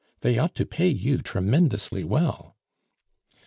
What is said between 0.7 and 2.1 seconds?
you tremendously